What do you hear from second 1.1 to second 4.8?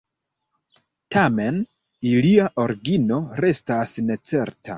Tamen, ilia origino restas necerta.